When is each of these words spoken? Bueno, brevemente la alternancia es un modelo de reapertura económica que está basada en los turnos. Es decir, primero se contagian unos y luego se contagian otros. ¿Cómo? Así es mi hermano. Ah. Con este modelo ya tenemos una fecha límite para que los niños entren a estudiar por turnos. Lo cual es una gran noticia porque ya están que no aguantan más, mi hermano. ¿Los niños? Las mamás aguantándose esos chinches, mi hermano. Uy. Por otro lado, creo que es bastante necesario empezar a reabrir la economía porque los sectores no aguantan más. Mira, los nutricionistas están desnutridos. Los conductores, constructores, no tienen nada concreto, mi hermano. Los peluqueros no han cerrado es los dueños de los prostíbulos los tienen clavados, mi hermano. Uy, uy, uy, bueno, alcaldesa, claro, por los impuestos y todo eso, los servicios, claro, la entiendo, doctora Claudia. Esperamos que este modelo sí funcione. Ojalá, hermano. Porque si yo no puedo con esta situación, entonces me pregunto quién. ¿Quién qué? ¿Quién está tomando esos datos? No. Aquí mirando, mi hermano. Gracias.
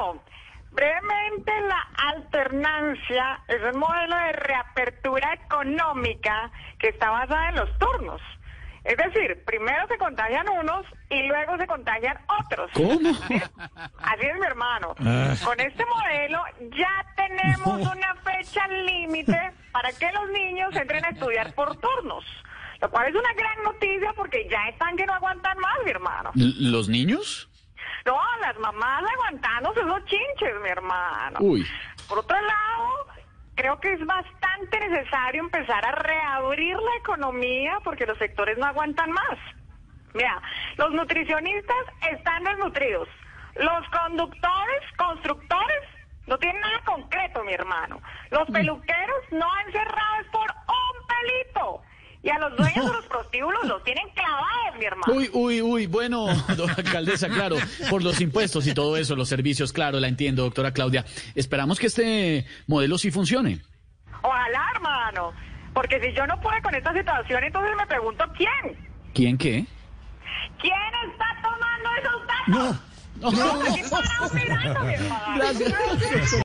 Bueno, 0.00 0.22
brevemente 0.70 1.52
la 1.62 1.88
alternancia 2.08 3.40
es 3.48 3.74
un 3.74 3.80
modelo 3.80 4.16
de 4.16 4.32
reapertura 4.32 5.34
económica 5.34 6.50
que 6.78 6.88
está 6.88 7.10
basada 7.10 7.50
en 7.50 7.56
los 7.56 7.78
turnos. 7.78 8.20
Es 8.82 8.96
decir, 8.96 9.44
primero 9.44 9.86
se 9.88 9.98
contagian 9.98 10.48
unos 10.48 10.86
y 11.10 11.22
luego 11.24 11.58
se 11.58 11.66
contagian 11.66 12.16
otros. 12.40 12.70
¿Cómo? 12.72 13.10
Así 13.98 14.26
es 14.26 14.38
mi 14.38 14.46
hermano. 14.46 14.94
Ah. 15.00 15.34
Con 15.44 15.60
este 15.60 15.84
modelo 15.84 16.42
ya 16.78 17.04
tenemos 17.14 17.94
una 17.94 18.14
fecha 18.24 18.66
límite 18.68 19.52
para 19.72 19.92
que 19.92 20.10
los 20.12 20.30
niños 20.30 20.74
entren 20.76 21.04
a 21.04 21.10
estudiar 21.10 21.54
por 21.54 21.76
turnos. 21.76 22.24
Lo 22.80 22.90
cual 22.90 23.08
es 23.08 23.14
una 23.14 23.34
gran 23.34 23.62
noticia 23.62 24.14
porque 24.16 24.48
ya 24.50 24.68
están 24.70 24.96
que 24.96 25.04
no 25.04 25.12
aguantan 25.12 25.58
más, 25.58 25.76
mi 25.84 25.90
hermano. 25.90 26.30
¿Los 26.34 26.88
niños? 26.88 27.49
Las 28.50 28.58
mamás 28.58 29.04
aguantándose 29.12 29.78
esos 29.78 30.04
chinches, 30.06 30.60
mi 30.60 30.70
hermano. 30.70 31.38
Uy. 31.38 31.64
Por 32.08 32.18
otro 32.18 32.36
lado, 32.40 33.06
creo 33.54 33.78
que 33.78 33.92
es 33.92 34.04
bastante 34.04 34.88
necesario 34.88 35.40
empezar 35.40 35.86
a 35.86 35.92
reabrir 35.92 36.76
la 36.76 36.96
economía 36.98 37.78
porque 37.84 38.06
los 38.06 38.18
sectores 38.18 38.58
no 38.58 38.66
aguantan 38.66 39.12
más. 39.12 39.38
Mira, 40.14 40.42
los 40.78 40.90
nutricionistas 40.90 41.76
están 42.10 42.42
desnutridos. 42.42 43.08
Los 43.54 43.88
conductores, 43.90 44.82
constructores, 44.96 45.84
no 46.26 46.36
tienen 46.38 46.60
nada 46.60 46.80
concreto, 46.84 47.44
mi 47.44 47.52
hermano. 47.52 48.02
Los 48.32 48.50
peluqueros 48.50 49.22
no 49.30 49.46
han 49.48 49.70
cerrado 49.70 50.20
es 50.22 50.26
los 52.40 52.56
dueños 52.56 52.86
de 52.86 52.92
los 52.92 53.06
prostíbulos 53.06 53.64
los 53.66 53.84
tienen 53.84 54.08
clavados, 54.14 54.78
mi 54.78 54.84
hermano. 54.84 55.12
Uy, 55.12 55.30
uy, 55.32 55.62
uy, 55.62 55.86
bueno, 55.86 56.26
alcaldesa, 56.76 57.28
claro, 57.28 57.56
por 57.88 58.02
los 58.02 58.20
impuestos 58.20 58.66
y 58.66 58.74
todo 58.74 58.96
eso, 58.96 59.14
los 59.16 59.28
servicios, 59.28 59.72
claro, 59.72 60.00
la 60.00 60.08
entiendo, 60.08 60.42
doctora 60.42 60.72
Claudia. 60.72 61.04
Esperamos 61.34 61.78
que 61.78 61.86
este 61.86 62.46
modelo 62.66 62.98
sí 62.98 63.10
funcione. 63.10 63.60
Ojalá, 64.22 64.60
hermano. 64.74 65.32
Porque 65.72 66.00
si 66.00 66.12
yo 66.14 66.26
no 66.26 66.40
puedo 66.40 66.60
con 66.62 66.74
esta 66.74 66.92
situación, 66.92 67.44
entonces 67.44 67.72
me 67.76 67.86
pregunto 67.86 68.24
quién. 68.36 68.76
¿Quién 69.14 69.38
qué? 69.38 69.64
¿Quién 70.60 71.10
está 71.10 71.26
tomando 71.42 71.88
esos 71.98 72.26
datos? 72.26 72.76
No. 72.76 72.90
Aquí 73.22 73.82
mirando, 74.34 74.80
mi 74.80 74.94
hermano. 74.94 75.36
Gracias. 75.36 76.32